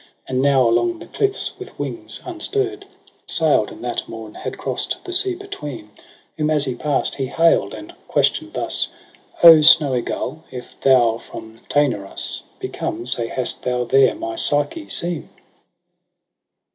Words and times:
And 0.27 0.41
now 0.41 0.67
along 0.67 0.97
the 0.97 1.05
cliffs 1.05 1.53
with 1.59 1.77
wings 1.77 2.23
unstir'd 2.25 2.85
Sail'd, 3.27 3.69
and 3.69 3.83
that 3.83 4.09
morn 4.09 4.33
had 4.33 4.57
cross'd 4.57 4.95
the 5.03 5.13
sea 5.13 5.35
between; 5.35 5.91
Whom 6.39 6.49
as 6.49 6.65
he 6.65 6.73
past 6.73 7.13
he 7.17 7.27
haii'd, 7.27 7.71
and 7.71 7.93
questioned 8.07 8.53
thus,' 8.55 8.87
O 9.43 9.61
snowy 9.61 10.01
gull, 10.01 10.43
if 10.49 10.75
thou 10.79 11.19
from 11.19 11.59
Taenarus 11.69 12.41
Be 12.57 12.69
come, 12.69 13.05
say, 13.05 13.27
hast 13.27 13.61
thou 13.61 13.83
there 13.83 14.15
my 14.15 14.33
Psyche 14.35 14.89
seen 14.89 15.29